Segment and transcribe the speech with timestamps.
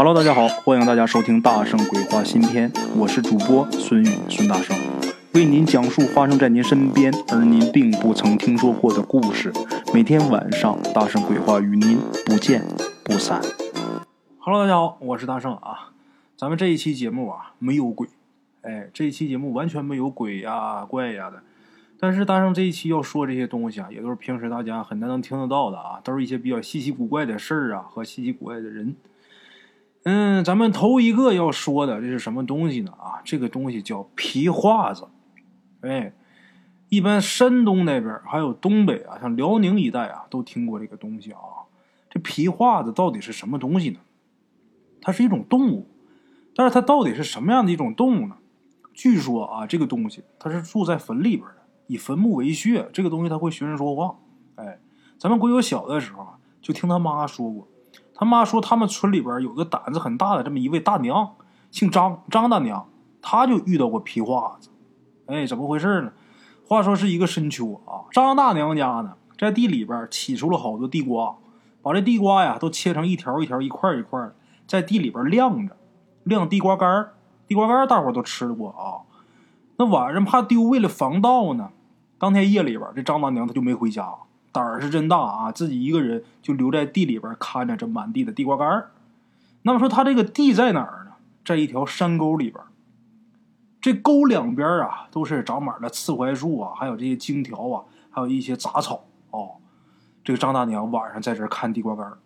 [0.00, 4.76] Hello，大家好，欢迎大家收听《大圣鬼话》新篇，我是主播孙宇，孙大圣
[5.34, 9.52] 为您讲述发生在您身边而您并不曾听说过的故事。
[9.92, 12.64] 每天晚上，《大圣鬼话》与您不见
[13.02, 13.42] 不散。
[14.38, 15.90] Hello，大家好，我是大圣啊。
[16.36, 18.06] 咱们这一期节目啊，没有鬼，
[18.62, 21.42] 哎，这一期节目完全没有鬼呀、怪呀的。
[21.98, 28.94] 但是大圣这一期要说这些东西啊，也都是平时大家很难能听得到的啊，都是一些比较稀奇古怪的事儿啊和稀奇古怪的人。
[30.04, 32.92] 嗯，咱们头一个要说的这是什么东西呢？
[32.92, 35.06] 啊，这个东西叫皮画子。
[35.80, 36.14] 哎，
[36.88, 41.40] 一般山东那边还有东北啊，像辽宁一带啊，都听过这个东西啊。
[42.08, 43.98] 这皮画子到底是什么东西呢？
[45.02, 45.86] 它是一种动物，
[46.54, 48.36] 但是它到底是什么样的一种动物呢？
[48.94, 52.88] 据说啊，这个东西它是住在坟里边的，以坟墓为穴。
[52.92, 54.16] 这个东西它会学人说话。
[54.54, 54.80] 哎，
[55.18, 57.68] 咱们鬼友小的时候啊，就听他妈说过。
[58.18, 61.36] 他妈说，他们村里边有个胆子很大的这么一位大娘，
[61.70, 62.88] 姓张，张大娘，
[63.22, 64.70] 她就遇到过皮画子。
[65.26, 66.10] 哎，怎么回事呢？
[66.66, 71.36] 话说是一个深秋啊，张大娘家呢在地里边起出了好多地瓜，
[71.80, 74.34] 把这地瓜呀都切成一条一条、一块一块的，
[74.66, 75.76] 在地里边晾着，
[76.24, 77.14] 晾地瓜干儿
[77.46, 79.06] 地瓜干儿大伙都吃过啊。
[79.76, 81.70] 那晚上怕丢，为了防盗呢，
[82.18, 84.12] 当天夜里边这张大娘她就没回家。
[84.50, 85.52] 胆儿是真大啊！
[85.52, 88.90] 自己一个人就留在地里边看着这满地的地瓜干儿。
[89.62, 91.12] 那么说他这个地在哪儿呢？
[91.44, 92.62] 在一条山沟里边。
[93.80, 99.56] 这沟两边啊都是长满了刺槐树啊，还有这些荆条啊，还有一些杂草哦。
[100.24, 102.18] 这个张大娘晚上在这看地瓜干儿。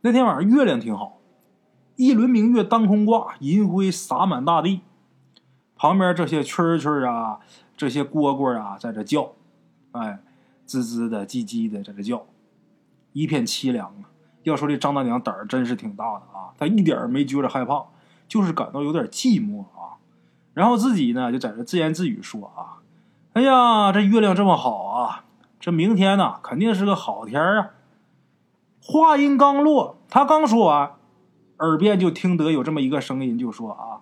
[0.00, 1.18] 那天晚上月亮挺好，
[1.96, 4.80] 一轮明月当空挂，银辉洒满大地。
[5.76, 7.40] 旁边这些蛐蛐啊，
[7.76, 9.32] 这些蝈蝈啊，在这叫，
[9.92, 10.20] 哎。
[10.66, 12.26] 滋滋的、唧唧的在这叫，
[13.12, 14.10] 一片凄凉啊！
[14.42, 17.86] 要说这张大娘胆儿真是挺大的啊，她一点没觉着害怕，
[18.28, 19.96] 就是感到有点寂寞啊。
[20.52, 22.84] 然后自己呢就在这自言自语说啊
[23.34, 25.24] ：“哎呀，这月亮这么好啊，
[25.58, 27.70] 这明天呢肯定是个好天啊！”
[28.80, 30.92] 话音刚落，他刚说完，
[31.58, 34.00] 耳边就听得有这么一个声音，就说：“啊，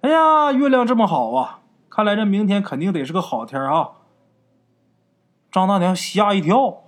[0.00, 3.90] 哎呀，月亮这么好啊，看来这明天肯定得是个好天啊！”
[5.52, 6.84] 张大娘吓一跳，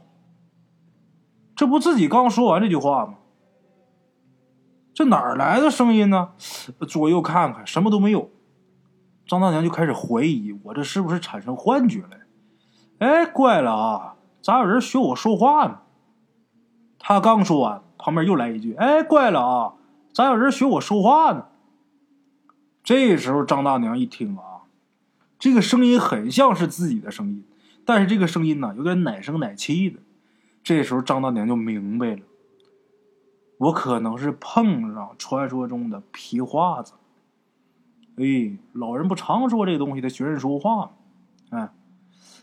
[1.55, 3.19] 这不自己刚说完这句话吗？
[4.95, 6.31] 这哪儿来的声音呢？
[6.89, 8.31] 左右看看，什么都没有。
[9.27, 12.09] 张大娘就开始怀疑，我这是不是产生幻觉了？
[13.01, 15.81] 哎，怪了啊，咋有人学我说话呢？
[16.99, 19.75] 他刚说完，旁边又来一句：“哎，怪了啊，
[20.15, 21.49] 咋有人学我说话呢？”
[22.83, 24.65] 这时候，张大娘一听啊，
[25.39, 27.45] 这个声音很像是自己的声音。
[27.84, 30.00] 但是这个声音呢，有点奶声奶气的。
[30.62, 32.22] 这时候张大娘就明白了，
[33.59, 36.94] 我可能是碰上传说中的皮画子。
[38.17, 40.91] 哎，老人不常说这东西，他学人说话吗。
[41.50, 41.73] 哎，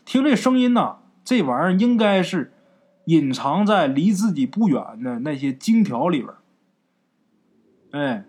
[0.04, 2.52] 听这声音呢，这玩意儿应该是
[3.06, 6.32] 隐藏在离自己不远的那些荆条里边。
[7.90, 8.24] 哎，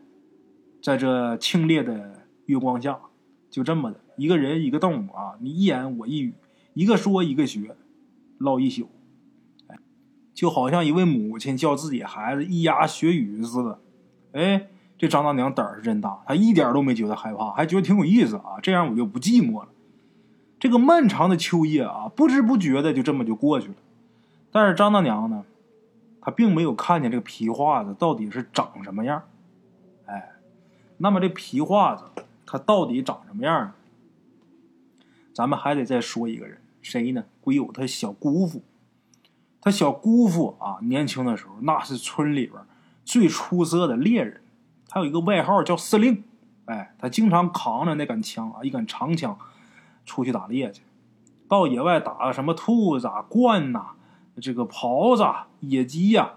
[0.81, 2.99] 在这清冽的月光下，
[3.51, 6.33] 就这么的一个人一个动物啊，你一言我一语。
[6.73, 7.75] 一个说一个学，
[8.37, 8.89] 唠一宿，
[9.67, 9.77] 哎，
[10.33, 13.79] 就好像一位母亲教自己孩子咿呀学语似的。
[14.33, 14.67] 哎，
[14.97, 18.59] 这张大娘胆儿是真大，她一点都没觉得害怕，还觉得挺有意思啊。
[18.61, 19.69] 这样我就不寂寞了。
[20.59, 23.75] 这个漫长的秋夜啊，不知不觉的就这么就过去了。
[24.51, 25.45] 但是张大娘呢，
[26.21, 29.23] 她并没有看见这个皮画子到底是长什么样。
[30.05, 30.31] 哎，
[30.97, 32.05] 那么这皮画子
[32.45, 33.73] 它到底长什么样？
[35.33, 36.59] 咱们还得再说一个人。
[36.83, 37.23] 谁呢？
[37.41, 38.61] 鬼友他小姑父，
[39.59, 42.61] 他小姑父啊，年轻的时候那是村里边
[43.03, 44.41] 最出色的猎人，
[44.87, 46.23] 他有一个外号叫司令。
[46.65, 49.37] 哎，他经常扛着那杆枪啊，一杆长枪，
[50.05, 50.83] 出去打猎去，
[51.49, 53.95] 到野外打什么兔子、啊、鹳呐，
[54.39, 56.35] 这个狍子、啊野鸡呀，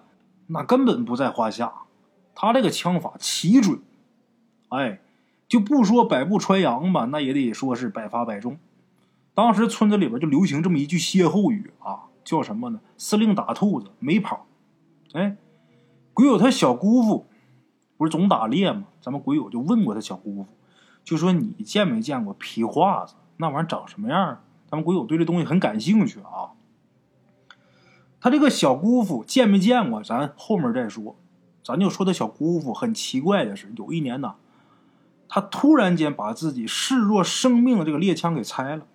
[0.49, 1.73] 那根本不在话下。
[2.35, 3.81] 他这个枪法奇准，
[4.69, 5.01] 哎，
[5.49, 8.59] 就不说百步穿杨吧，那也得说是百发百中。
[9.37, 12.81] 当时村子里边就流行这么一句歇后语啊，叫什么呢？
[12.97, 14.47] 司令打兔子没跑。
[15.13, 15.37] 哎，
[16.15, 17.27] 鬼友他小姑父
[17.99, 18.85] 不是总打猎吗？
[19.03, 20.49] 咱们鬼友就问过他小姑父，
[21.05, 23.15] 就说你见没见过皮画子？
[23.37, 24.43] 那玩意儿长什么样？
[24.71, 26.57] 咱们鬼友对这东西很感兴趣啊。
[28.19, 30.03] 他这个小姑父见没见过？
[30.03, 31.15] 咱后面再说。
[31.63, 34.37] 咱就说他小姑父很奇怪的是，有一年呢，
[35.29, 38.87] 他突然间把自己视若生命的这个猎枪给拆了。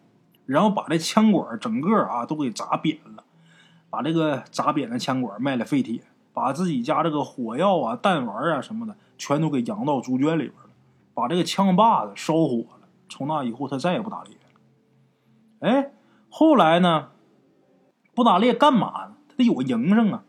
[0.51, 3.23] 然后把这枪管整个啊都给砸扁了，
[3.89, 6.01] 把这个砸扁的枪管卖了废铁，
[6.33, 10.69] 把自己家这个火药啊、弹丸啊什么的全都给扬到猪圈里边了，
[11.13, 12.87] 把这个枪把子烧火了。
[13.07, 15.69] 从那以后，他再也不打猎了。
[15.69, 15.91] 哎，
[16.29, 17.07] 后来呢？
[18.13, 19.13] 不打猎干嘛呢？
[19.29, 20.23] 他得有个营生啊。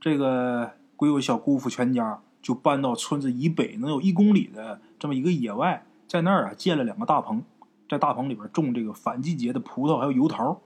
[0.00, 7.42] 这个鬼友小姑父全家就搬到村子以北能有一公里的这么一个野外，在那儿啊建了两个大棚，
[7.88, 10.60] 在大棚里边种这个反季节的葡萄还有油桃。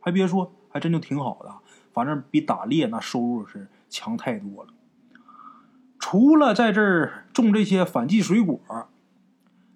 [0.00, 1.54] 还别说，还真就挺好的。
[1.92, 4.74] 反正比打猎那收入是强太多了。
[5.98, 8.60] 除了在这儿种这些反季水果，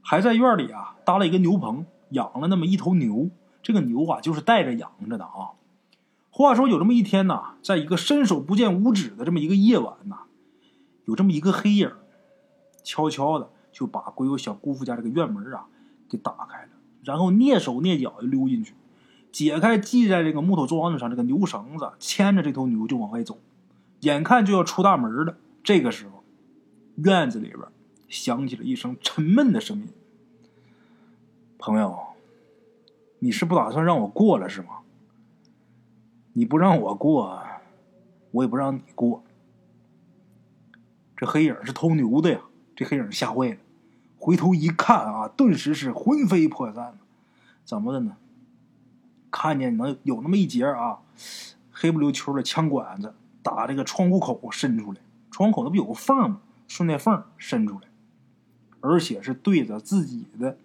[0.02, 3.30] 还在院里啊搭了一个牛棚，养了那么一头牛。
[3.62, 5.56] 这个牛啊，就是带着养着的啊。
[6.30, 10.20] 话说有这么一天呐，在一个伸手不见五指的这么一个夜晚呐，
[11.06, 11.90] 有这么一个黑影，
[12.82, 15.66] 悄悄的就把鬼友小姑父家这个院门啊
[16.08, 16.68] 给打开了，
[17.08, 18.74] 然后蹑手蹑脚就溜进去，
[19.32, 23.38] 解开系在这个木头桩子上这个牛绳子，牵着这头牛就往外走。
[24.00, 26.22] 眼看就要出大门了，这个时候，
[26.96, 27.60] 院子里边
[28.10, 29.88] 响起了一声沉闷的声音
[31.56, 31.98] ：“朋友。”
[33.20, 34.80] 你是不打算让我过了是吗？
[36.34, 37.42] 你不让我过，
[38.32, 39.24] 我也不让你过。
[41.16, 42.42] 这黑影是偷牛的呀！
[42.76, 43.56] 这黑影吓坏了，
[44.18, 46.98] 回头一看啊，顿时是魂飞魄散。
[47.64, 48.16] 怎么的呢？
[49.30, 50.98] 看见能有那么一截啊，
[51.70, 55.00] 黑不溜秋的枪管子打这个窗户口伸出来，
[55.30, 56.40] 窗口那不有个缝吗？
[56.66, 57.88] 顺那缝伸出来，
[58.80, 60.58] 而且是对着自己的。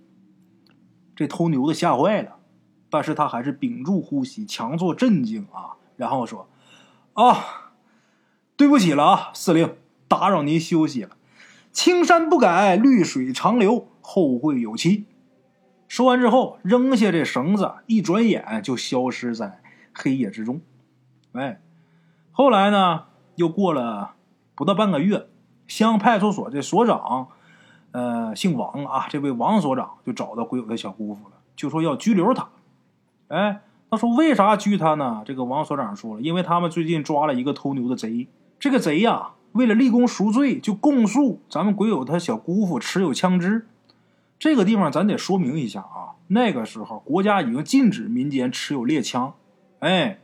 [1.15, 2.37] 这偷牛的吓坏了。
[2.89, 6.47] 但是他还是屏住呼吸，强作镇静啊，然后说
[7.13, 7.71] ：“啊，
[8.55, 9.75] 对不起了啊，司令，
[10.07, 11.17] 打扰您休息了。
[11.73, 15.05] 青山不改，绿水长流，后会有期。”
[15.89, 19.61] 说完之后，扔下这绳子，一转眼就消失在
[19.93, 20.61] 黑夜之中。
[21.33, 21.59] 哎，
[22.31, 23.05] 后来呢，
[23.35, 24.13] 又过了
[24.55, 25.27] 不到半个月，
[25.67, 27.27] 乡派出所的所长，
[27.91, 32.49] 呃，姓王啊，这位王所长就找到鬼友的小姑父了，就说要拘留他。
[33.27, 33.61] 哎，
[33.91, 35.23] 他说为啥拘他呢？
[35.25, 38.27] 这个王所长说了，因为他们最近抓了一个偷牛的贼。
[38.59, 43.67] 这个贼呀，为了立功赎罪，就供述咱们鬼友他小姑父持有枪支。
[44.37, 49.33] 这个地方咱得说明一下啊，那个时候国家已经禁止民间持有猎枪。
[49.79, 50.19] 哎，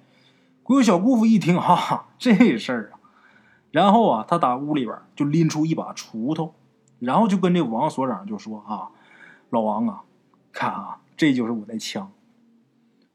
[0.64, 3.00] 鬼友小姑父一听，哈，这事儿啊，
[3.72, 6.56] 然后啊，他打屋里边就拎出一把锄头，
[7.00, 8.90] 然后就跟这王所长就说啊，
[9.50, 10.02] 老王啊，
[10.52, 12.12] 看啊，这就是我的枪。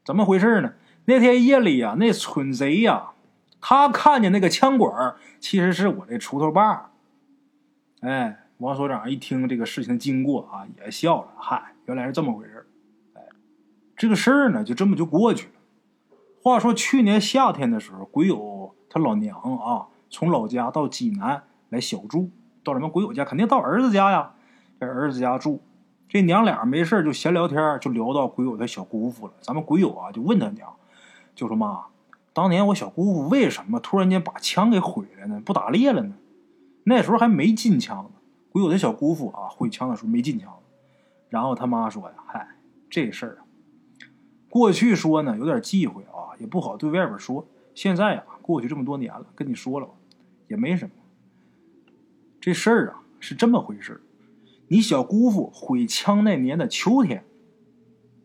[0.03, 0.73] 怎么回事呢？
[1.05, 3.11] 那天夜里呀，那蠢贼呀，
[3.67, 6.91] 他看见那个枪管其实是我的锄头把
[8.01, 11.29] 哎，王所长一听这个事情经过啊，也笑了。
[11.35, 12.67] 嗨，原来是这么回事
[13.15, 13.23] 哎，
[13.95, 15.53] 这个事儿呢，就这么就过去了。
[16.43, 22.29] 话说去年夏天的时候，鬼友他老娘啊，从老家到济南来小住，
[22.63, 24.33] 到咱们鬼友家，肯定到儿子家呀，
[24.79, 25.63] 在儿子家住。
[26.07, 29.33] 这娘俩没事就闲聊天，就聊到鬼友的小姑父了。
[29.41, 30.71] 咱们鬼友啊，就问他娘，
[31.33, 31.85] 就说妈，
[32.35, 35.41] 当年我小姑父为什么突然间把枪给毁了呢？
[35.45, 36.15] 不打猎了呢？
[36.83, 38.09] 那时候还没禁枪呢。
[38.49, 40.53] 鬼友的小姑父啊，毁枪的时候没禁枪。
[41.29, 42.45] 然后他妈说呀，嗨，
[42.89, 43.47] 这事儿啊，
[44.49, 47.47] 过去说呢有点忌讳啊，也不好对外边说。
[47.73, 49.93] 现在啊，过去这么多年了，跟你说了吧，
[50.49, 50.91] 也没什么。
[52.41, 54.01] 这事儿啊，是这么回事儿
[54.67, 57.23] 你小姑父毁枪那年的秋天，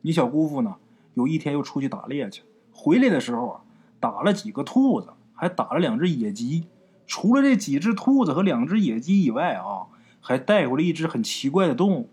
[0.00, 0.78] 你小姑父呢？
[1.14, 3.60] 有一天又出去打猎去，回来的时候啊，
[4.00, 6.64] 打了几个兔子，还打了两只野鸡。
[7.06, 9.86] 除了这几只兔子和两只野鸡以外啊，
[10.20, 12.08] 还带回了一只很奇怪的动物。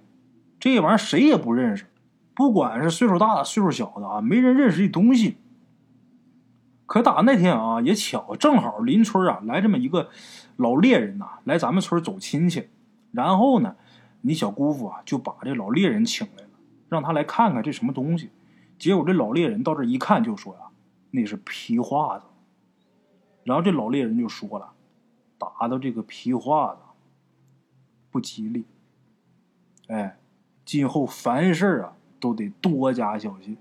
[0.60, 1.86] 这玩意儿谁也不认识，
[2.36, 5.38] 不管是岁数大的、岁数小的啊，没人认识这东西。
[6.86, 10.10] 可打那天啊，也巧，正好邻村啊来这么一个
[10.56, 12.68] 老猎人呐，来咱们村走亲戚，
[13.12, 13.76] 然后呢。
[14.22, 16.50] 你小姑父啊，就把这老猎人请来了，
[16.90, 18.32] 让他来看看这什么东西。
[18.80, 20.60] 结果这老猎人到这一看，就说呀
[21.12, 22.26] ：“那是皮划子。”
[23.44, 24.74] 然后这老猎人就说了
[25.38, 26.82] ：“打到这个皮划子
[28.12, 28.66] 不吉利，
[29.88, 30.18] 哎，
[30.66, 33.58] 今后凡事啊都得多加小心。”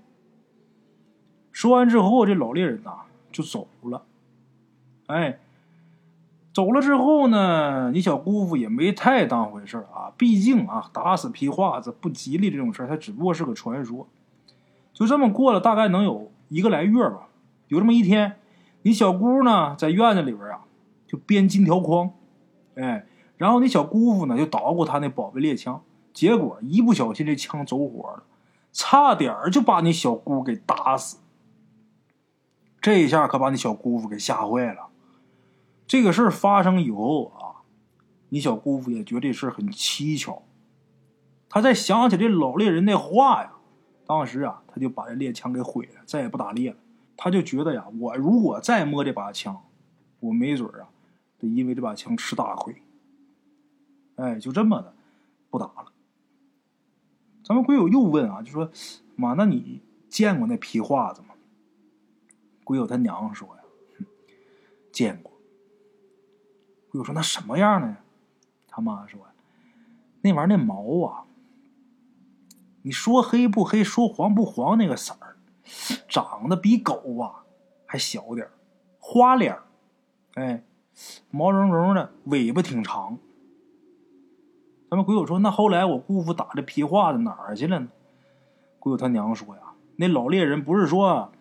[1.51, 3.01] 说完之后，这老猎人呐
[3.31, 4.05] 就走了，
[5.07, 5.39] 哎。
[6.53, 10.11] 走了之后呢，你小姑父也没太当回事啊。
[10.17, 14.07] 毕竟啊，打死皮划子不吉利这种事儿，它只不过是个传说。
[14.91, 17.27] 就这么过了大概能有一个来月吧。
[17.67, 18.39] 有这么一天，
[18.83, 20.65] 你小姑呢在院子里边啊，
[21.05, 22.11] 就编金条筐，
[22.75, 23.05] 哎，
[23.35, 25.83] 然后你小姑父呢就捣鼓他那宝贝猎枪，
[26.13, 28.23] 结果一不小心这枪走火了，
[28.71, 31.17] 差点就把你小姑给打死。
[32.79, 34.87] 这一下可把你小姑父给吓坏了。
[35.85, 37.67] 这个事儿发生以后啊，
[38.29, 40.43] 你小姑父也觉得这事儿很蹊跷。
[41.49, 43.51] 他再想起这老猎人那话呀，
[44.05, 46.77] 当时啊，他就把这猎枪给毁了，再也不打猎了。
[47.17, 49.63] 他就觉得呀，我如果再摸这把枪，
[50.19, 50.87] 我没准啊，
[51.39, 52.81] 得因为这把枪吃大亏。
[54.15, 54.93] 哎，就这么的，
[55.49, 55.91] 不打了。
[57.43, 58.71] 咱们鬼友又问啊，就说
[59.17, 61.29] ：“妈，那你见过那皮画子吗？”
[62.63, 63.63] 鬼友他娘说呀
[64.93, 65.31] ：“见过。”
[66.89, 67.97] 鬼友说：“那什么样的呀？”
[68.69, 69.19] 他妈说
[70.21, 71.25] ：“那玩意儿那毛啊，
[72.83, 75.26] 你说黑不黑，说黄不黄，那个色儿。”
[76.07, 77.43] 长得比狗啊
[77.85, 78.47] 还小点
[78.99, 79.57] 花脸
[80.35, 80.63] 哎，
[81.31, 83.17] 毛茸茸的，尾巴挺长。
[84.89, 87.87] 咱们鬼友说：“那后来我姑父打这皮画子哪儿去了呢？”
[88.79, 89.61] 鬼友他娘说：“呀，
[89.95, 91.31] 那老猎人不是说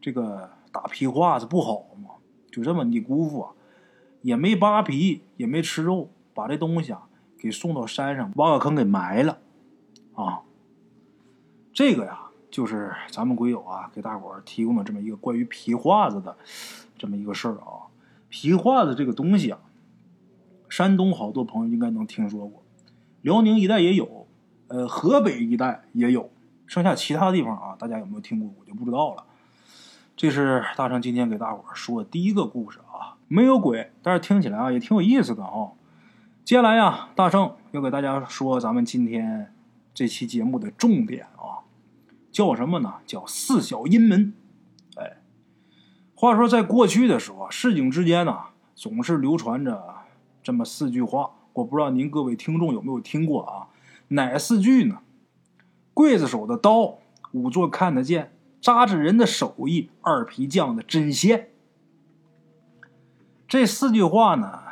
[0.00, 2.10] 这个打皮画子不好吗？
[2.50, 3.52] 就这么，你姑父啊
[4.22, 9.38] 也没扒皮，也没吃肉，把这东西啊给送到山上挖个坑给埋了
[10.14, 10.42] 啊。
[11.72, 12.20] 这个呀。”
[12.54, 16.36] 就是咱们鬼友啊，给大伙儿提供的这么一个关于皮画子的
[16.96, 17.90] 这么一个事儿啊。
[18.28, 19.58] 皮画子这个东西啊，
[20.68, 22.62] 山东好多朋友应该能听说过，
[23.22, 24.28] 辽宁一带也有，
[24.68, 26.30] 呃，河北一带也有，
[26.64, 29.24] 剩下其他地方啊，大家有没有听过，我就不知道了。
[30.16, 35.72] 这是大圣今天给大伙儿说的第一个故事啊，没有鬼，但是听起来啊也挺有意思的啊。
[36.44, 39.52] 接下来呀，大圣要给大家说咱们今天
[39.92, 41.63] 这期节目的重点啊。
[42.34, 42.94] 叫什么呢？
[43.06, 44.34] 叫四小阴门。
[44.96, 45.18] 哎，
[46.16, 48.36] 话说在过去的时候啊，市井之间呢，
[48.74, 50.02] 总是流传着
[50.42, 51.30] 这么四句话。
[51.52, 53.68] 我不知道您各位听众有没有听过啊？
[54.08, 54.98] 哪四句呢？
[55.94, 56.98] 刽子手的刀，
[57.32, 58.24] 仵作看得见；
[58.60, 61.50] 扎纸人的手艺，二皮匠的针线。
[63.46, 64.64] 这四句话呢，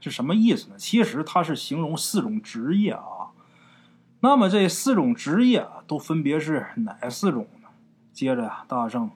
[0.00, 0.76] 是什么意思呢？
[0.78, 3.36] 其实它是形容四种职业啊。
[4.20, 7.68] 那么这四种职业啊，都分别是哪四种呢？
[8.14, 9.10] 接着呀，大圣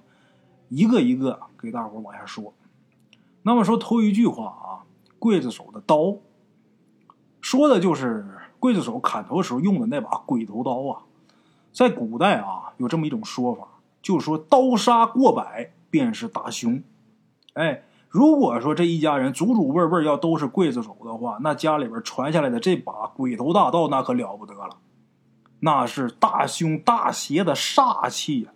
[0.69, 2.53] 一个一个给大伙往下说。
[3.45, 4.85] 那么说头一句话啊，
[5.19, 6.17] 刽子手的刀，
[7.41, 8.27] 说的就是
[8.61, 11.01] 刽子手砍头时候用的那把鬼头刀啊。
[11.73, 13.67] 在古代啊，有这么一种说法，
[14.03, 16.83] 就是说刀杀过百便是大凶。
[17.55, 24.77] 哎，如果说这一家人祖祖辈辈要都是刽子手的话，那家里边传下来的这把鬼头大刀那可了不得了。
[25.67, 28.53] 那是大凶大邪的煞气呀，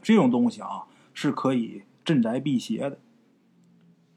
[0.00, 2.98] 这种东西啊是可以镇宅辟邪的。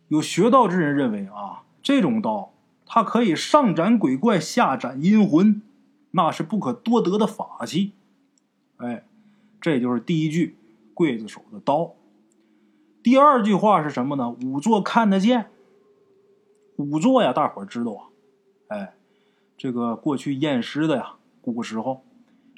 [0.07, 2.53] 有学道之人认为啊，这种刀
[2.85, 5.61] 它可以上斩鬼怪，下斩阴魂，
[6.11, 7.91] 那是不可多得的法器。
[8.77, 9.05] 哎，
[9.59, 10.55] 这就是第一句
[10.95, 11.95] 刽子手的刀。
[13.03, 14.33] 第二句话是什么呢？
[14.39, 15.51] 仵作看得见。
[16.77, 18.07] 仵作呀，大伙儿知道啊，
[18.69, 18.93] 哎，
[19.57, 21.15] 这个过去验尸的呀。
[21.41, 22.04] 古时候，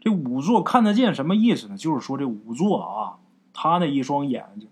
[0.08, 1.76] 这仵作看得见什么意思呢？
[1.76, 3.18] 就是说这仵作啊，
[3.52, 4.70] 他那一双眼睛。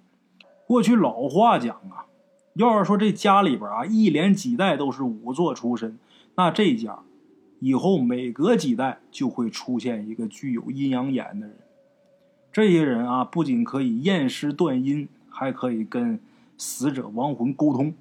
[0.65, 2.07] 过去老话讲啊，
[2.53, 5.99] 要是说这家里边啊一连几代都是仵作出身，
[6.35, 6.99] 那这家
[7.59, 11.57] 以后每隔几代就会出现一个具有阴阳眼的人。
[12.53, 16.17] 这些人啊，不仅可以验尸断阴，还可以跟
[16.57, 17.93] 死者亡魂沟通。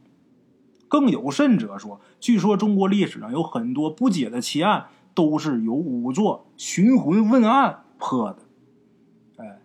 [0.86, 4.86] 更有甚者说，据说中国历史上有很多不解的奇案。
[5.14, 8.38] 都是由仵作寻魂问案破的，
[9.36, 9.60] 哎，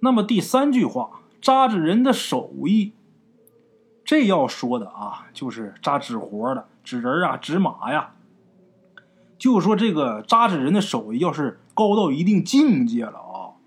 [0.00, 2.92] 那么第三句话，扎纸人的手艺，
[4.04, 8.14] 这要说的啊，就是扎纸活的纸人啊，纸马呀。
[9.38, 13.58] 就说这个扎纸人的手艺要是高到一定境界了啊，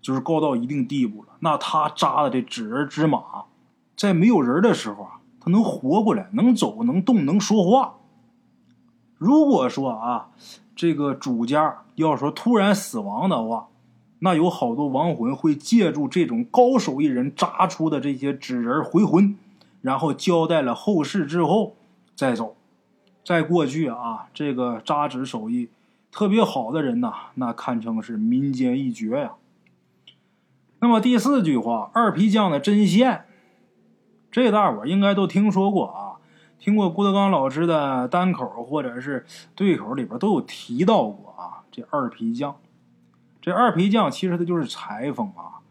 [0.00, 3.44] 就是高到一定地步了，那他扎的这纸人纸马，
[3.96, 7.96] 在没有人的时候啊，他能活过来，能走，能动，能说话。
[9.20, 10.28] 如果说啊，
[10.74, 13.68] 这个主家要说突然死亡的话，
[14.20, 19.36] 那有好多亡魂会借助这种高手艺人扎出的这些纸人回魂，
[19.82, 21.76] 然后交代了后事之后
[22.16, 22.56] 再走。
[23.22, 25.68] 在过去啊，这个扎纸手艺
[26.10, 29.32] 特别好的人呐，那堪称是民间一绝呀。
[30.78, 33.26] 那么第四句话，二皮匠的针线，
[34.30, 35.99] 这大伙应该都听说过啊。
[36.60, 39.24] 听过郭德纲老师的单口或者是
[39.54, 42.56] 对口里边都有提到过啊，这二皮匠，
[43.40, 45.64] 这二皮匠其实他就是裁缝啊，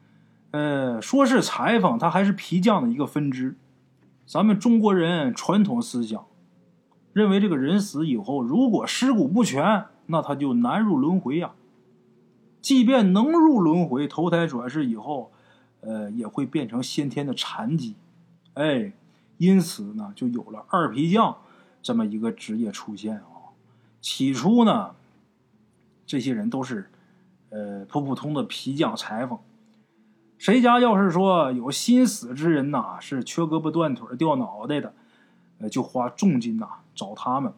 [0.50, 3.56] 呃，说是裁缝，他还是皮匠的一个分支。
[4.26, 6.26] 咱们中国人传统思想
[7.14, 11.52] 认为，这个人死以后，如果尸骨不全，那他就难入轮回呀。
[12.62, 15.32] 即便能入轮回，投胎转世以后，
[15.82, 17.94] 呃，也会变成先天的残疾，
[18.56, 18.94] 哎。
[19.40, 21.38] 因此呢，就有了二皮匠
[21.82, 23.56] 这么一个职业出现啊。
[24.02, 24.96] 起初呢，
[26.06, 26.92] 这些人都是
[27.50, 29.40] 呃普普通的皮匠裁缝。
[30.38, 34.94] 谁家要是说有心死之人呐，是缺胳膊断腿掉脑袋的，
[35.60, 37.54] 呃，就花重金呐找他们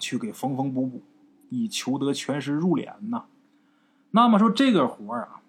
[0.00, 1.02] 去给缝缝补补，
[1.50, 3.26] 以求得全尸入殓呐。
[4.12, 5.42] 那么说这个活啊，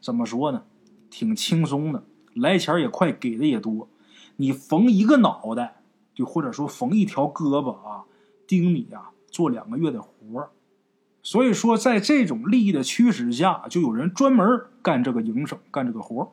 [0.00, 0.62] 怎么说呢？
[1.10, 3.88] 挺轻松的，来钱也快，给的也多。
[4.36, 5.76] 你缝一个脑袋，
[6.14, 8.04] 就或者说缝一条胳膊啊，
[8.46, 10.50] 盯你呀做两个月的活儿。
[11.22, 14.46] 所以说，在这种利益的驱使下，就有人专门
[14.80, 16.32] 干这个营生，干这个活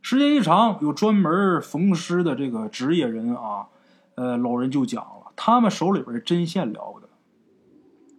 [0.00, 3.66] 时间一长，有专门缝尸的这个职业人啊，
[4.14, 7.08] 呃，老人就讲了，他们手里边针线了不得。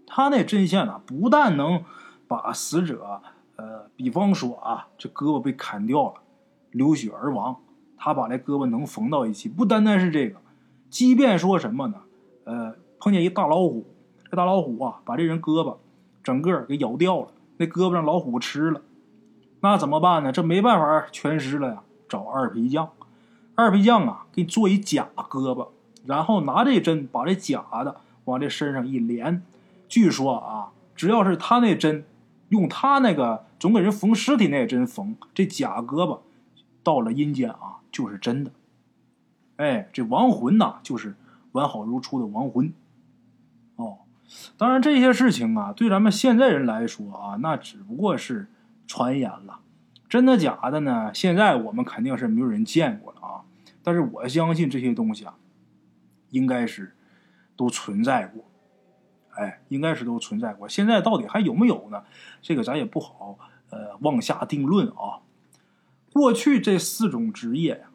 [0.05, 1.85] 他那针线呢，不但能
[2.27, 3.21] 把死者，
[3.55, 6.15] 呃，比方说啊，这胳膊被砍掉了，
[6.71, 7.61] 流血而亡，
[7.99, 9.47] 他把这胳膊能缝到一起。
[9.47, 10.37] 不单单是这个，
[10.89, 11.97] 即便说什么呢，
[12.45, 13.85] 呃，碰见一大老虎。
[14.31, 15.75] 这大老虎啊，把这人胳膊
[16.23, 17.27] 整个给咬掉了，
[17.57, 18.81] 那胳膊让老虎吃了，
[19.61, 20.31] 那怎么办呢？
[20.31, 22.89] 这没办法全尸了呀，找二皮匠。
[23.55, 25.67] 二皮匠啊，给你做一假胳膊，
[26.05, 29.43] 然后拿这针把这假的往这身上一连。
[29.87, 32.05] 据说啊，只要是他那针，
[32.49, 36.19] 用他那个总给人缝尸体那针缝，这假胳膊
[36.83, 38.51] 到了阴间啊，就是真的。
[39.57, 41.15] 哎，这亡魂呐，就是
[41.51, 42.73] 完好如初的亡魂。
[43.75, 43.99] 哦。
[44.57, 48.47] 当然，这些事情啊，对咱们现在人来说啊，那只不过是
[48.85, 49.59] 传言了。
[50.07, 51.11] 真的假的呢？
[51.13, 53.41] 现在我们肯定是没有人见过了啊。
[53.83, 55.35] 但是我相信这些东西啊，
[56.29, 56.95] 应该是
[57.55, 58.45] 都存在过。
[59.31, 60.69] 哎，应该是都存在过。
[60.69, 62.03] 现在到底还有没有呢？
[62.41, 63.37] 这个咱也不好
[63.71, 65.25] 呃妄下定论啊。
[66.11, 67.89] 过去这四种职业呀，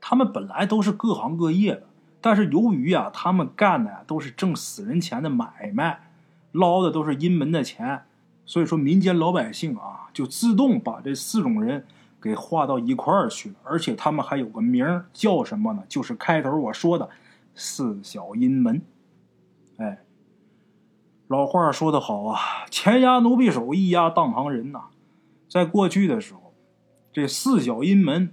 [0.00, 1.84] 他们本来都是各行各业的。
[2.20, 6.10] 但是由于啊，他们干的都是挣死人钱的买卖，
[6.52, 8.02] 捞的都是阴门的钱，
[8.46, 11.84] 所以说民间老百姓啊，就自动把这四种人
[12.20, 13.56] 给划到一块儿去了。
[13.64, 15.82] 而且他们还有个名儿，叫什么呢？
[15.88, 17.10] 就是开头我说的
[17.54, 18.80] 四小阴门。
[19.76, 19.98] 哎，
[21.26, 22.38] 老话说得好啊，
[22.70, 24.84] 前压奴婢手，一压当行人呐。
[25.48, 26.41] 在过去的时候，
[27.12, 28.32] 这四小阴门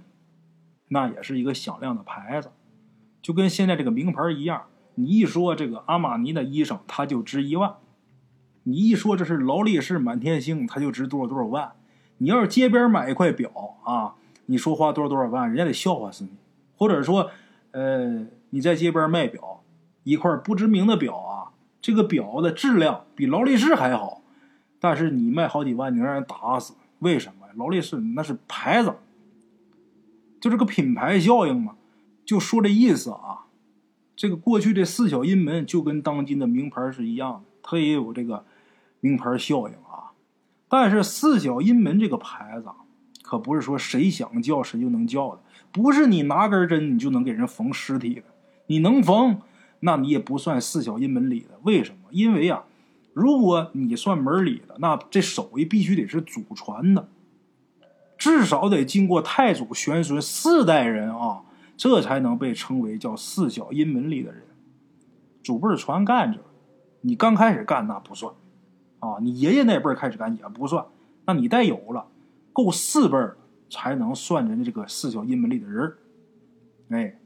[0.88, 2.50] 那也是一个响亮的牌子。
[3.22, 4.62] 就跟现在这个名牌一样，
[4.94, 7.74] 你一说这个阿玛尼的衣裳，它就值一万；
[8.62, 11.72] 你一说这是劳力士满天星，它就值多少多少万。
[12.16, 13.50] 你要是街边买一块表
[13.84, 14.14] 啊，
[14.46, 16.30] 你说花多少多少万，人家得笑话死你。
[16.76, 17.30] 或者说，
[17.72, 19.62] 呃，你在街边卖表，
[20.02, 24.22] 一块不知名的表啊，这个表的质量比劳力士还好，
[24.80, 26.74] 但是你卖好几万，你让人打死。
[27.00, 27.39] 为什么？
[27.56, 28.94] 劳力士那是牌子，
[30.40, 31.76] 就这个品牌效应嘛。
[32.24, 33.46] 就说这意思啊，
[34.14, 38.44] 这个过去这四小阴门就跟当今的名牌是一样的，它也有这个
[39.00, 40.12] 名牌效应啊。
[40.68, 42.68] 但是四小阴门这个牌子
[43.22, 48.22] 可不是说谁想叫谁就能叫的，不是你拿根针你就能给人缝尸体的。
[48.66, 49.40] 你能缝，
[49.80, 51.58] 那你也不算四小阴门里的。
[51.64, 52.08] 为什么？
[52.12, 52.62] 因为啊，
[53.12, 57.08] 如果你算门里的，那这手艺必须得是祖传的，
[58.20, 61.42] 至少得经过太祖玄孙四代人啊。
[61.76, 64.42] 这才能被称为叫四小阴门里的人，
[65.42, 66.38] 祖辈传干着，
[67.00, 68.34] 你刚开始干那不算，
[68.98, 70.84] 啊，你爷爷那辈开始干也不算，
[71.24, 72.06] 那你带有了，
[72.52, 73.38] 够四辈儿
[73.70, 75.96] 才能算人家这个四小阴门里的人
[76.90, 77.18] 哎，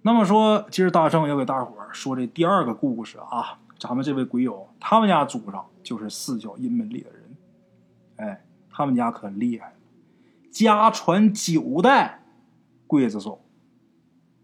[0.00, 7.36] 那么说，今儿大圣要给大伙儿说这第二个故事啊，咱们这位鬼友，他们家祖上就是四小阴门里的人，
[8.16, 9.74] 哎，他们家可厉害了，
[10.50, 12.22] 家传九代
[12.88, 13.44] 刽子手。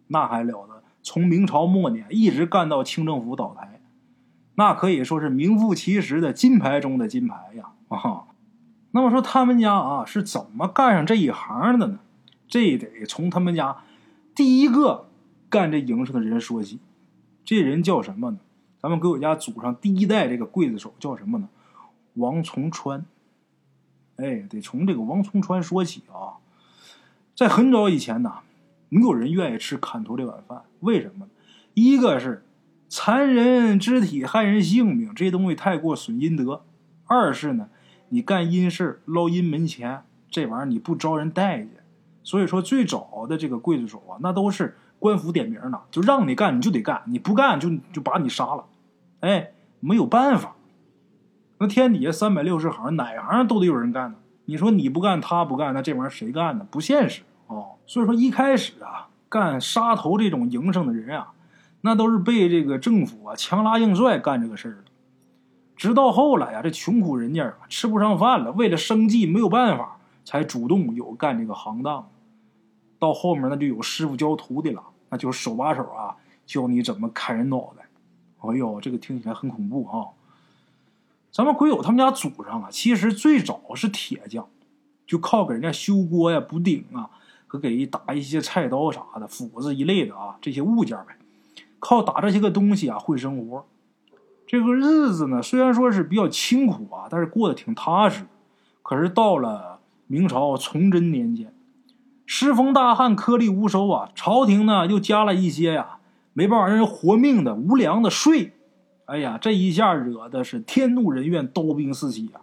[0.08, 0.82] 那还了得！
[1.02, 3.80] 从明朝末年一直干到清政府倒台，
[4.54, 7.72] 那可以说是名副其实的金牌中的金牌呀！
[7.88, 8.24] 啊，
[8.92, 11.98] 那么说他们家啊是怎么干上这一行的呢？
[12.48, 13.78] 这得从他们家
[14.34, 15.06] 第一个
[15.48, 16.78] 干这营生的人说起。
[17.44, 18.38] 这人叫什么呢？
[18.80, 21.48] 咱们给我家祖上第一代这个刽子手叫什么呢？
[22.14, 23.04] 王从川。
[24.16, 26.38] 哎，得从这个王聪川说起啊。
[27.34, 28.32] 在很早以前呢。
[28.88, 31.26] 没有人愿意吃砍头这碗饭，为什么？
[31.74, 32.46] 一个是
[32.88, 36.62] 残人肢体害人性命，这东西太过损阴德；
[37.04, 37.68] 二是呢，
[38.10, 41.70] 你干阴事捞阴门钱，这玩意儿你不招人待见。
[42.22, 48.66] 所以说，最早的这个刽子手啊，那都是官府点名的，就让你干你就得干，你不干就就把你杀了。
[49.18, 49.50] 哎，
[49.80, 50.54] 没有办法，
[51.58, 54.18] 那天底下三百六十行，哪行都得有人干呢。
[54.44, 56.66] 你说你不干，他不干，那这玩意儿谁干呢？
[56.70, 57.22] 不现实。
[57.46, 61.32] 哦，所以说一开始啊，干杀头这种营生的人啊，
[61.80, 64.84] 那都是被这个政府啊强拉硬拽干这个事儿的。
[65.76, 72.08] 直到后来呀，这穷苦人家吃不上饭了，为了生计没有办法，才主动有干这个行当。
[72.98, 76.16] 到后面那就有师傅教徒弟了，那就手把手啊
[76.46, 77.86] 教你怎么砍人脑袋。
[78.38, 80.08] 哎呦，这个听起来很恐怖哈。
[81.36, 84.48] 咱们鬼友他们家祖上啊，其实最早是铁匠，
[85.06, 87.10] 就靠给人家修锅呀、补鼎啊，
[87.46, 91.18] 和给打一些菜刀啥的、斧子一类的啊这些物件呗，
[91.78, 93.66] 靠打这些个东西啊混生活。
[94.46, 98.24] 这个日子呢，虽然说是比较清苦啊，但是过得挺踏实。
[98.82, 101.52] 可是到了明朝崇祯年间，
[102.24, 105.98] 时逢大旱，颗粒无收啊，朝廷呢又加了一些呀
[106.32, 108.54] 没办法让人活命的无良的税。
[109.06, 112.42] 哎呀，这一下惹的是天怒人怨，刀兵四起啊！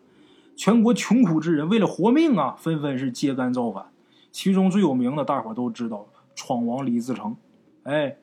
[0.55, 3.85] 全国穷苦之人为了活命啊，纷纷是揭竿造反。
[4.31, 7.35] 其中最有名的，大伙都知道，闯王李自成。
[7.83, 8.17] 哎。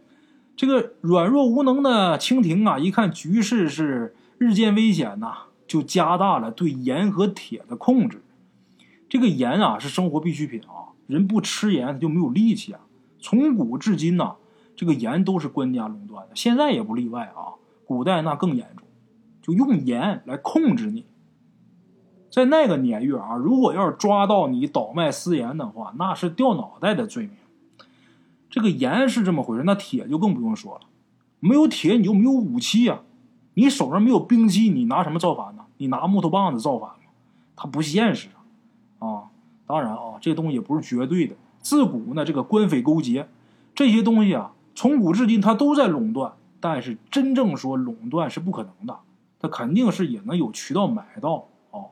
[0.57, 8.23] 这个软弱无能的清廷啊，一看局势是日渐危险呐，就加大了对盐和铁的控制。
[9.09, 12.81] 这个盐啊是生活必需品啊，人不吃盐他就没有力气啊。
[13.21, 14.37] 从古至今呐，
[14.77, 17.57] 这个盐都是官家垄断的，现在也不例外啊。
[17.91, 18.87] 古代那更严重，
[19.43, 21.07] 就用盐来控制你。
[22.31, 27.33] 在那个年月啊，如果要是抓到你倒卖私盐的话，那是掉脑袋的罪名。
[28.49, 30.83] 这个盐是这么回事，那铁就更不用说了。
[31.41, 33.01] 没有铁，你就没有武器呀。
[33.55, 35.65] 你手上没有兵器，你拿什么造反呢？
[35.79, 37.11] 你拿木头棒子造反吗？
[37.57, 38.29] 它不现实
[39.01, 39.25] 啊！
[39.67, 41.35] 当然啊，这东西也不是绝对的。
[41.59, 43.27] 自古呢，这个官匪勾结
[43.75, 46.35] 这些东西啊，从古至今它都在垄断。
[46.61, 48.99] 但是真正说垄断是不可能的，
[49.41, 51.91] 他肯定是也能有渠道买到啊。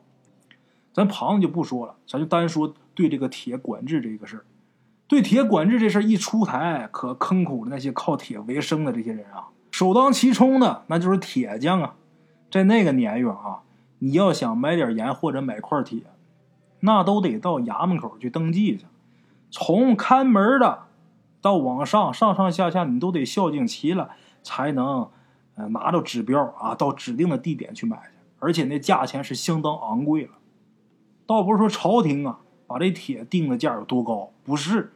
[0.92, 4.44] 咱旁的就不说了，咱就单说对这个铁管制这个事儿。
[5.06, 9.48] 对铁管制这事一出台，可坑苦了那些靠铁为生的这些人啊！
[9.70, 11.94] 首当其冲的那就是铁匠啊！
[12.50, 13.62] 在那个年月啊，
[14.00, 16.02] 你要想买点盐或者买块铁，
[16.80, 18.84] 那都得到衙门口去登记去。
[19.50, 20.80] 从看门的
[21.40, 24.10] 到往上上上下下，你都得孝敬齐了，
[24.48, 25.06] 才能
[25.56, 28.12] 呃拿着指标啊，到指定的地点去买去。
[28.38, 30.30] 而且那价钱是相当昂贵了，
[31.26, 34.92] 倒不是说朝廷啊把这铁定的价有多高，不是。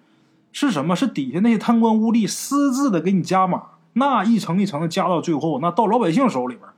[0.54, 0.94] 是什么？
[0.94, 6.68] 是底下那些贪官污吏私自的给你加码，那一层一层的加到最后，那到老百姓手里边，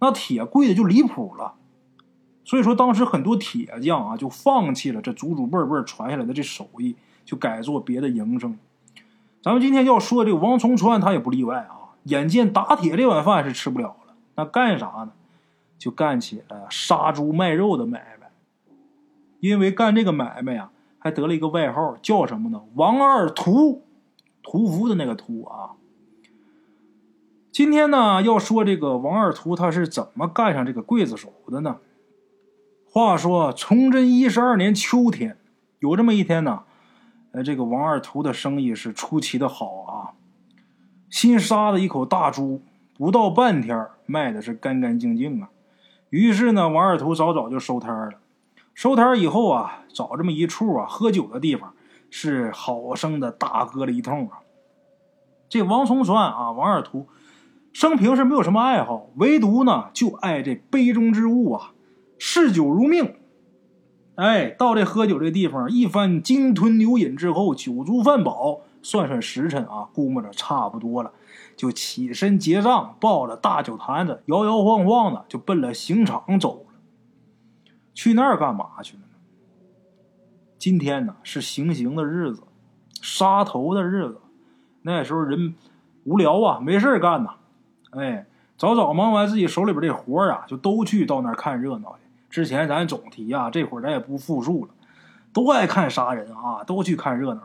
[0.00, 1.54] 那铁贵的就离谱了。
[2.44, 6.94] 所以说，当时很多铁匠啊，就放弃了这祖祖辈辈传下来的这手艺，
[7.24, 8.56] 就改做别的营生。
[9.42, 11.83] 咱们今天要说的这个王从川，他也不例外啊。
[12.04, 15.12] 眼见打铁这碗饭是吃不了了，那干啥呢？
[15.78, 18.30] 就干起了杀猪卖肉的买卖。
[19.40, 20.70] 因为干这个买卖呀。
[20.98, 22.62] 还得了一个外号，叫什么呢？
[22.76, 23.82] 王二屠，
[24.42, 25.76] 屠夫的那个屠啊。
[27.52, 31.76] 今天呢，要说这个王二屠他是怎么干上这个刽子手的呢？
[32.90, 35.36] 话说崇祯一十二年秋天，
[35.80, 36.62] 有这么一天呢，
[37.32, 40.16] 呃，这个王二屠的生意是出奇的好啊。
[41.14, 42.60] 新杀的一口大猪，
[42.98, 45.48] 不到半天卖的是干干净净啊。
[46.10, 48.14] 于是呢，王二图早早就收摊了。
[48.74, 51.74] 收摊以后啊，找这么一处啊喝酒的地方，
[52.10, 54.40] 是好生的大喝了一通啊。
[55.48, 57.06] 这王崇川啊，王二图，
[57.72, 61.74] 生平是没有什么爱好，唯独呢就爱这杯中之物啊，
[62.18, 63.14] 嗜酒如命。
[64.16, 71.10] 哎，到这喝酒这地方，一番鲸吞牛饮之后，酒足饭饱，算算时辰啊，估摸着差不多了，
[71.56, 76.66] 就起身结账，抱着大酒坛子，摇摇晃晃的就奔了刑场走。
[77.94, 79.08] 去那儿干嘛去了呢？
[80.58, 82.42] 今天呢是行刑的日子，
[83.00, 84.20] 杀头的日子。
[84.82, 85.54] 那时候人
[86.04, 87.36] 无聊啊，没事干呐。
[87.92, 88.26] 哎，
[88.58, 92.02] 早早忙完自己手里边这活啊，就都去到那儿看热闹去。
[92.28, 94.74] 之前咱总提啊，这会儿咱也不复述了，
[95.32, 97.42] 都爱看杀人啊，都去看热闹。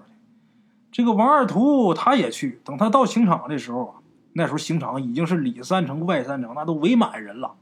[0.92, 2.60] 这个王二图他也去。
[2.64, 3.94] 等他到刑场的时候啊，
[4.34, 7.56] 那时候刑场已经是里三层外三层，那都围满人了。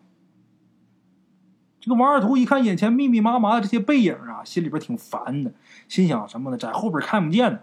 [1.79, 5.53] 这个王二图一看眼前密密麻麻的这些背影啊，心里边挺烦的，
[5.87, 6.57] 心想什么呢？
[6.57, 7.59] 在后边看不见呢。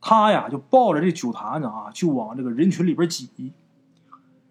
[0.00, 3.52] 他呀就抱着这酒坛子啊，就往这个人群里边挤。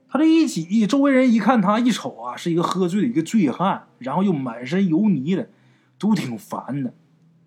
[0.10, 5.50] 他这一挤，周围人一看他一瞅啊，是一个喝醉的一个醉汉，然后又满身油泥的，
[5.98, 6.94] 都挺烦的。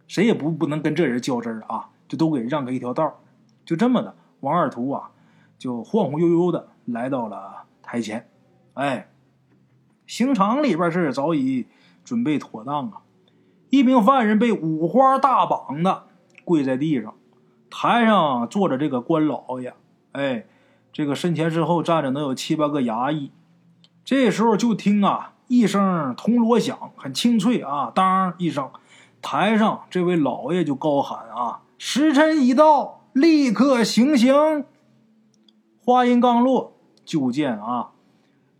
[0.07, 3.21] 谁也不不能跟这人较真啊，就都给让开一条道。
[3.64, 5.11] 就这么的，王二图啊，
[5.59, 8.29] 就晃晃悠悠的来到了台前，
[8.75, 9.11] 哎。
[10.07, 11.66] 刑场里边是早已
[12.03, 13.03] 准备妥当啊！
[13.68, 16.05] 一名犯人被五花大绑的
[16.47, 17.14] 跪在地上，
[17.68, 19.75] 台上坐着这个官老爷。
[20.12, 20.47] 哎，
[20.94, 23.31] 这个身前身后站着能有七八个衙役。
[24.03, 28.71] 这时候就听啊一声铜锣响，很清脆啊，当一声，
[29.21, 34.64] 台上这位老爷就高喊啊：“时辰已到，立刻行刑！”
[35.81, 37.93] 话音刚落，就见啊，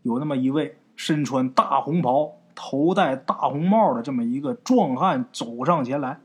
[0.02, 6.20] 有那么一位身穿大红袍、头戴大红帽的这么一个壮汉走上前来。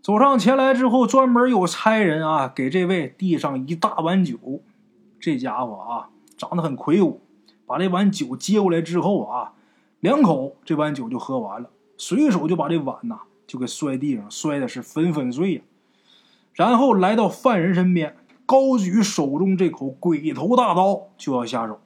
[0.00, 4.38] 走上前来之后，专门有差人啊，给这位递上一大碗酒。
[5.20, 6.08] 这家伙啊，
[6.38, 7.20] 长得很魁梧，
[7.66, 9.52] 把这碗酒接过来之后啊，
[10.00, 15.62] 两口这碗酒就喝完了，随手就把这碗呐就给摔地上，摔的是粉粉碎呀。
[16.52, 21.80] 然后来到犯人身边，高举手中这口鬼头大刀就要下手。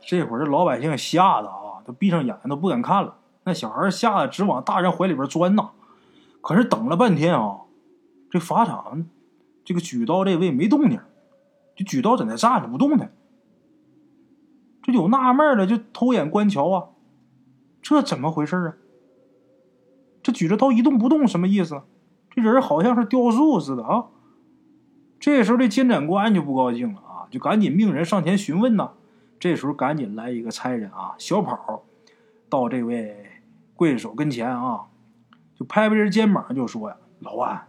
[0.00, 3.18] 这会儿这老百姓吓得啊，都闭上眼睛都不敢看了。
[3.44, 5.70] 那小孩吓得直往大人怀里边钻呐。
[6.40, 7.60] 可是等了半天啊，
[8.28, 9.06] 这法场
[9.64, 10.98] 这个举刀这位没动静，
[11.76, 13.12] 就举刀在那站着不动弹。
[14.82, 16.88] 这有纳闷的就偷眼观瞧啊，
[17.80, 18.74] 这怎么回事啊？
[20.22, 21.82] 这举着刀一动不动什么意思？
[22.30, 24.06] 这人好像是雕塑似的啊！
[25.18, 28.92] 这时候这监斩官就不高兴了啊，就赶紧命人上前询问呐。
[29.38, 31.82] 这时候赶紧来一个差人啊，小跑
[32.48, 33.26] 到这位
[33.76, 34.86] 刽手跟前啊。
[35.56, 37.66] 就拍拍人肩膀，就说呀：“老万，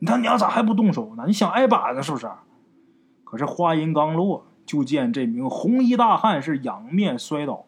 [0.00, 1.24] 你他娘咋还不动手呢？
[1.26, 2.30] 你想挨板子是不是？”
[3.24, 7.64] 可是话音刚落，就见这名红衣大汉是仰面摔倒。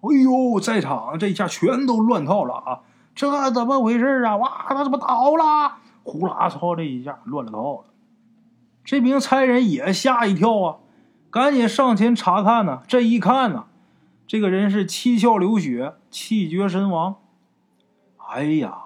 [0.00, 2.80] 哎呦，在场这一下全都乱套了啊！
[3.20, 4.38] 这怎么回事啊？
[4.38, 5.74] 哇，他怎么倒了？
[6.04, 7.84] 呼啦操，这一下乱了套了。
[8.82, 10.76] 这名差人也吓一跳啊，
[11.30, 12.80] 赶紧上前查看呢。
[12.88, 13.66] 这一看呢，
[14.26, 17.16] 这个人是七窍流血，气绝身亡。
[18.16, 18.78] 哎呀，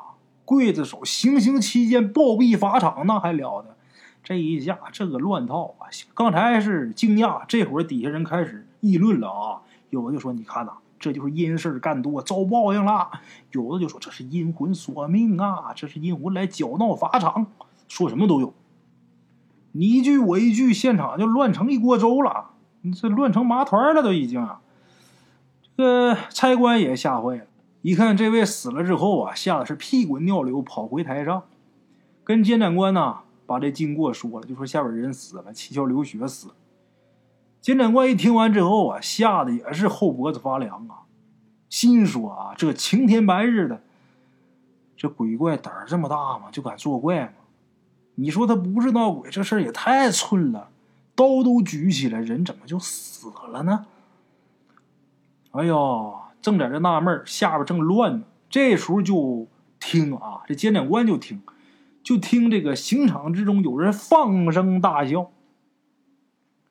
[0.44, 3.76] 刽子手行刑期间暴毙法场，那还了得！
[4.24, 5.86] 这一下这个乱套啊！
[6.12, 9.60] 刚才是惊讶，这会儿底下人开始议论了啊。
[9.90, 10.72] 有的就说：“你看呐，
[11.04, 13.10] 这就是阴事干多遭报应了。”
[13.52, 17.46] 有的就说：“这是阴魂索命啊，这是阴魂来搅闹法场。”
[17.86, 18.54] 说什么都有，
[19.72, 22.52] 你一句我一句，现场就乱成一锅粥了。
[22.80, 24.48] 你这乱成麻团了，都已经。
[25.76, 27.44] 这个差官也吓坏了。
[27.82, 31.42] 一看这位死了之后啊，吓得是屁滚尿流，跑回台上，
[32.24, 36.48] 跟监斩官呢把这经过说了，就说下边人死了，七窍流血死。
[37.64, 41.08] 监斩官一听完之后啊，吓得也是后脖子发凉啊，
[41.70, 43.80] 心说啊，这晴天白日的，
[44.98, 46.50] 这鬼怪胆儿这么大吗？
[46.52, 47.32] 就敢作怪吗？
[48.16, 50.68] 你说他不是闹鬼，这事儿也太寸了，
[51.14, 53.86] 刀都举起来，人怎么就死了呢？
[55.52, 56.14] 哎呦！
[56.42, 58.24] 正在这纳闷下边正乱呢。
[58.50, 59.46] 这时候就
[59.80, 61.40] 听啊，这监斩官就听，
[62.02, 65.30] 就听这个刑场之中有人放声大笑，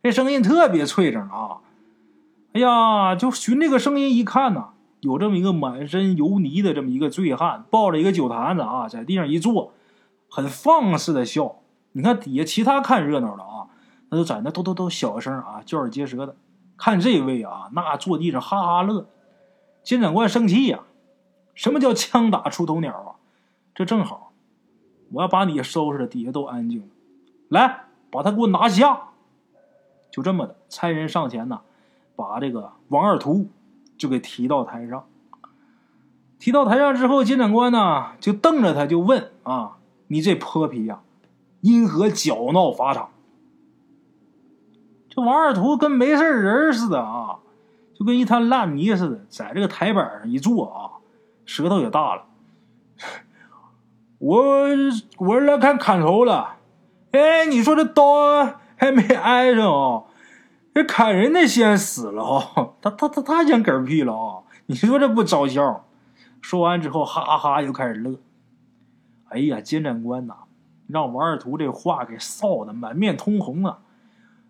[0.04, 1.62] 这声音特别脆声啊！
[2.52, 9.72] 哎呀，就寻这个声音一看呐，有这么一个满身油泥的这么一个醉汉，抱着一个酒坛子啊，在地上一坐，
[10.30, 11.56] 很放肆的笑。
[11.94, 13.68] 你看底下其他看热闹的啊，
[14.10, 16.36] 那都在那都都都小声啊，叫耳结舌的。
[16.76, 19.08] 看这位啊，那坐地上哈哈乐。
[19.84, 20.82] 监斩官生气呀！
[21.56, 23.10] 什么叫枪打出头鸟啊？
[23.74, 24.34] 这正好，
[25.14, 26.90] 我要把你收拾的，底下都安静。
[27.48, 29.13] 来，把他给我拿下！
[30.14, 31.62] 就这么的，差人上前呐，
[32.16, 33.50] 把这个王二图
[33.98, 35.08] 就给提到台上。
[36.38, 39.78] 提到台上之后，监斩官呢就瞪着他，就问啊
[40.10, 41.00] ：“你这泼皮呀，
[41.62, 43.10] 因何搅闹法场？”
[45.10, 47.40] 这王二图跟没事人似的啊。
[47.96, 51.02] 就跟一滩烂泥似的，在这个台板上一坐啊，
[51.46, 52.26] 舌头也大了。
[54.20, 54.46] 我
[55.18, 56.56] 我是来看砍头了，
[57.12, 60.04] 哎，你说这刀还没挨上啊，
[60.74, 64.44] 这砍人的先死了啊，他他他他先嗝屁了啊！
[64.66, 65.86] 你说这不招笑？
[66.42, 68.20] 说完之后，哈哈又开始乐。
[69.30, 70.34] 哎呀，监斩官呐，
[70.88, 73.80] 让王二图这话给臊的满面通红啊！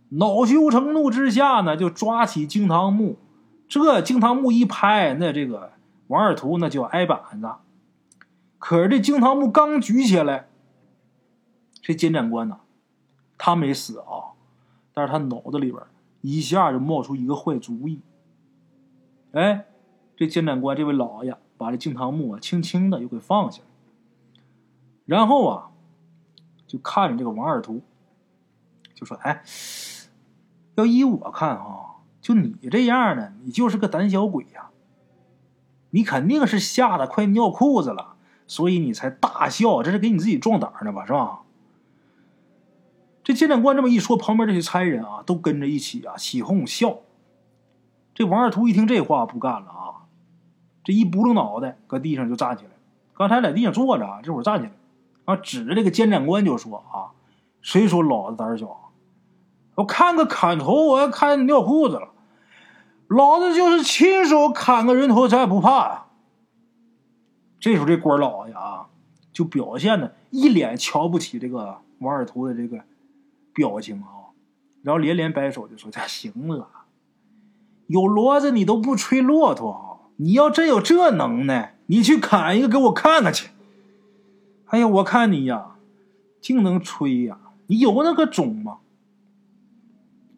[0.10, 3.20] 恼羞成怒之下呢，就抓起惊堂木。
[3.68, 5.74] 这惊堂木一拍，那这个
[6.08, 7.48] 王二图那就挨板子。
[8.58, 10.48] 可是这惊堂木刚举起来，
[11.84, 12.58] 这监斩官呢，
[13.46, 14.32] 他没死啊，
[14.94, 15.84] 但是他脑子里边
[16.22, 18.00] 一下就冒出一个坏主意。
[19.34, 19.66] 哎，
[20.16, 23.62] 这监斩官这位老爷把这惊堂木啊轻轻的又给放下，
[25.06, 25.72] 然后啊，
[26.66, 27.82] 就看着这个王二图，
[28.94, 29.44] 就说：“哎，
[30.76, 34.70] 要依我看啊。”就你这样的，你就是个胆小鬼呀！
[35.90, 38.16] 你肯定是吓得快尿裤子了，
[38.48, 41.06] 所以你才大笑，这是给你自己壮胆呢吧？
[41.06, 41.43] 是吧？
[43.24, 46.98] 这监斩官这么一说，旁边这些差人啊，都跟着一起啊起哄笑。
[48.14, 50.06] 这王二图一听这话，不干了啊！
[50.84, 52.72] 这一拨楞脑袋，搁地上就站起来。
[53.14, 54.74] 刚才在地上坐着，这会儿站起来，
[55.26, 57.16] 啊，指着这个监斩官就说：“啊，
[57.62, 58.92] 谁说老子胆小？
[59.76, 62.10] 我看个砍头，我要看尿裤子了。
[63.08, 66.06] 老子就是亲手砍个人头，咱也不怕呀！”
[67.60, 68.88] 这时候，这官老爷啊，
[69.32, 72.84] 就表现的一脸瞧不起这个王二图的这个
[73.54, 74.34] 表情啊，
[74.82, 76.70] 然后连连摆手就说：“行了。”
[77.88, 80.10] 有骡子你都不吹骆驼啊！
[80.16, 83.50] 你要真有这能耐，你去砍一个给我看看去。
[84.68, 85.76] 哎呀，我看你呀，
[86.42, 87.38] 净能吹呀！
[87.68, 88.78] 你有那个种吗？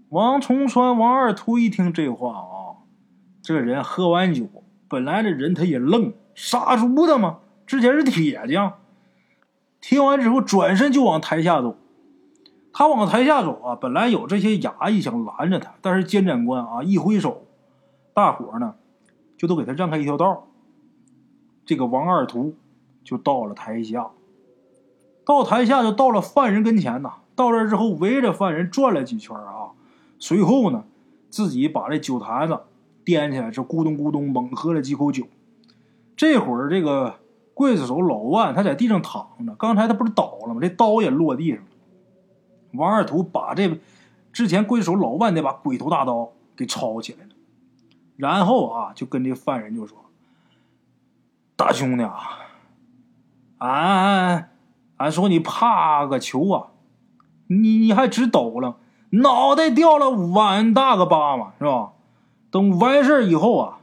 [0.09, 2.83] 王崇川、王二秃一听这话啊，
[3.41, 4.47] 这人喝完酒，
[4.87, 8.73] 本来这人他也愣，杀猪的嘛，之前是铁匠。
[9.79, 11.77] 听完之后，转身就往台下走。
[12.77, 17.45] 他往台下走啊，本来有这些衙役想拦着他，但是监斩官啊一挥手，
[18.13, 18.75] 大伙呢
[19.37, 20.47] 就都给他让开一条道。
[21.65, 22.53] 这个王二图
[23.01, 24.09] 就到了台下，
[25.25, 27.13] 到台下就到了犯人跟前呐。
[27.33, 29.71] 到这之后，围着犯人转了几圈啊，
[30.19, 30.83] 随后呢
[31.29, 32.59] 自己把这酒坛子
[33.05, 35.23] 掂起来，是咕咚咕咚猛喝了几口酒。
[36.17, 37.15] 这会儿这个
[37.55, 40.59] 刽子手老万他在地上躺着，刚才他不是倒了吗？
[40.59, 41.63] 这刀也落地上了。
[42.75, 43.79] 王二图把这
[44.31, 47.29] 之前鬼手老万那把鬼头大刀给抄起来了，
[48.17, 49.97] 然后啊，就跟这犯人就说
[51.55, 52.39] ：“大兄弟啊，
[53.59, 54.51] 俺
[54.97, 56.67] 俺说你怕个球啊，
[57.47, 58.77] 你你还直抖了，
[59.11, 61.93] 脑袋掉了碗大个疤嘛，是吧？
[62.51, 63.79] 等完事以后啊，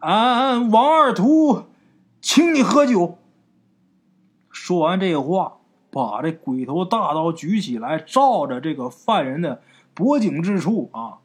[0.00, 1.64] 俺王二图
[2.20, 3.18] 请你喝酒。”
[4.50, 5.54] 说完这话。
[5.92, 9.60] 把这鬼头大刀举起来，照着这个犯人的
[9.92, 11.18] 脖颈之处啊，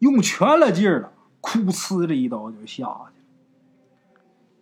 [0.00, 3.12] 用全了劲儿了，哭呲这一刀就下去了。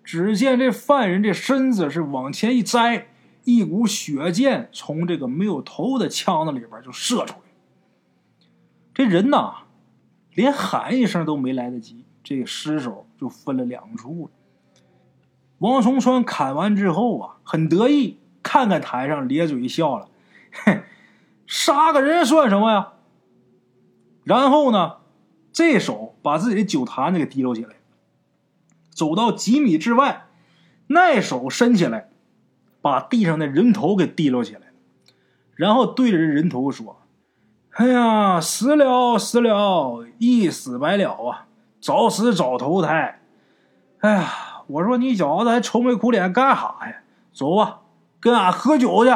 [0.05, 3.09] 只见这犯人这身子是往前一栽，
[3.43, 7.41] 一股血箭从这个没有头的枪子里边就射出来。
[8.95, 9.65] 这人呐，
[10.33, 14.31] 连喊一声都没来得及，这尸首就分了两处了。
[15.59, 18.19] 王崇川砍完之后啊，很得意。
[18.49, 20.09] 看看台上，咧嘴笑了，
[20.65, 20.81] 哼，
[21.47, 22.93] 杀个人算什么呀？
[24.25, 24.97] 然后呢，
[25.53, 27.75] 这手把自己的酒坛子给提溜起来，
[28.89, 30.29] 走到几米之外，
[30.87, 32.09] 那手伸起来，
[32.81, 34.73] 把地上的人头给提溜起来，
[35.55, 37.03] 然后对着人头说
[37.77, 41.49] ：“哎呀，死了死了，一死百了啊，
[41.83, 43.21] 早死早投胎。
[43.99, 44.33] 哎呀，
[44.69, 47.03] 我说你小子还愁眉苦脸干啥呀？
[47.35, 47.81] 走吧。”
[48.21, 49.11] 跟俺喝酒去。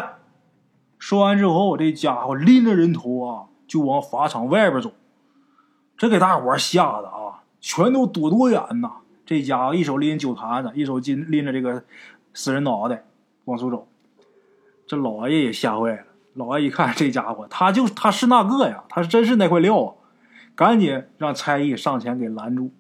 [0.98, 4.92] 说完之后，这家伙拎着人头啊，就往法场外边走。
[5.96, 8.90] 这给大伙吓得啊，全都躲多远呐！
[9.26, 11.84] 这家伙一手拎酒坛子，一手拎拎着这个
[12.34, 13.04] 死人脑袋
[13.44, 13.88] 往出走。
[14.86, 16.04] 这老爷也吓坏了。
[16.34, 19.94] 老爷一看这家伙，他就他是那个呀，他是真是那块料啊！
[20.54, 22.70] 赶紧让差役上前给拦住。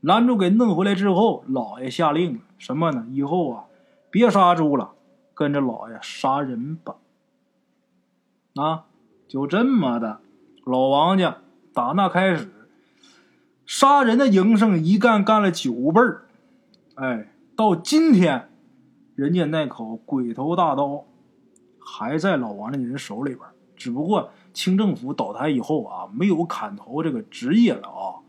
[0.00, 3.06] 拦住给弄回来之后，老爷下令什么呢？
[3.10, 3.64] 以后啊，
[4.10, 4.90] 别杀猪了。
[5.34, 6.96] 跟着老爷杀人吧！
[8.54, 8.84] 啊，
[9.26, 10.20] 就这么的，
[10.64, 11.38] 老王家
[11.72, 12.48] 打那开始，
[13.64, 16.26] 杀人的营生一干干了九辈儿，
[16.96, 18.50] 哎，到今天，
[19.14, 21.04] 人家那口鬼头大刀
[21.78, 23.40] 还在老王家人手里边
[23.76, 28.20] 只不过清政府倒台以后啊，没有砍头这个职业了啊。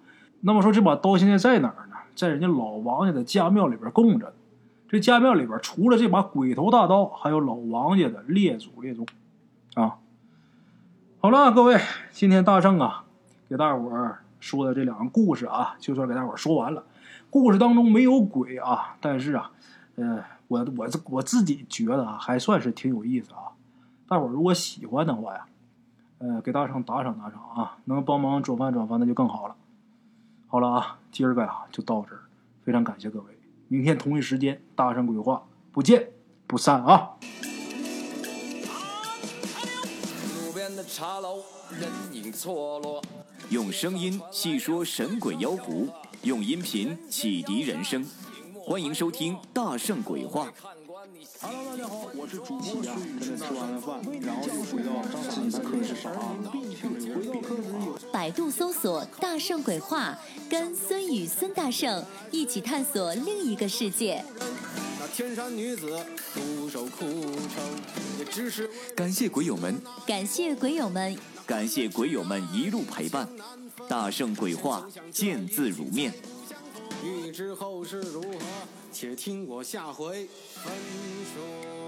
[0.41, 1.95] 那么说这把刀现在在哪儿呢？
[2.15, 4.33] 在人家老王家的家庙里边供着。
[4.93, 9.07] 这家庙里边除了这把鬼头大刀，还有老王家的列祖列宗，
[9.73, 9.97] 啊，
[11.19, 13.03] 好了，各位，今天大圣啊，
[13.49, 16.83] 给大伙儿说的这两个故事啊，就算给大伙儿说完了。
[17.31, 19.49] 故事当中没有鬼啊，但是啊，
[19.95, 23.57] 呃，我我我自己觉得啊，还算是挺有意思啊。
[24.07, 25.47] 大伙儿如果喜欢的话呀，
[26.19, 29.55] 呃，给大圣打赏打赏啊，能帮忙转发转发那就更好了。
[30.47, 32.21] 好了啊，今儿个呀就到这儿，
[32.63, 33.25] 非常感谢各位。
[33.73, 36.07] 明天同一时间，大圣鬼话不见
[36.45, 37.09] 不散啊！
[43.49, 45.87] 用声音细说神鬼妖狐，
[46.21, 48.05] 用音频启迪人生。
[48.61, 50.45] 欢迎收听《大圣鬼话》。
[51.41, 56.33] hello 大家好我是主播天吃完了饭然后又回到张傻的科室啊
[58.13, 60.17] 百度搜索大圣鬼话
[60.49, 64.23] 跟孙宇孙大圣一起探索另一个世界。
[64.99, 65.99] 那天山女子
[66.33, 67.63] 独守枯城
[68.17, 69.75] 也只是感谢鬼友们
[70.07, 73.27] 感谢鬼友们感谢鬼友们一路陪伴。
[73.89, 76.13] 大圣鬼话见字如面。
[77.03, 78.39] 欲知后事如何？
[78.93, 80.73] 且听我下回分
[81.33, 81.82] 说。